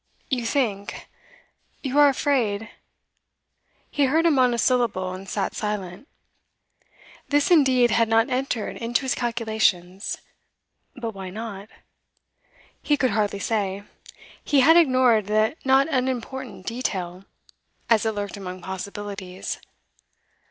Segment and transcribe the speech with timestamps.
[0.31, 1.07] 'You think
[1.83, 2.71] you are afraid'
[3.91, 6.07] He heard a monosyllable, and sat silent.
[7.29, 10.17] This indeed had not entered into his calculations;
[10.95, 11.69] but why not?
[12.81, 13.83] He could hardly say;
[14.43, 17.25] he had ignored the not unimportant detail,
[17.87, 19.59] as it lurked among possibilities.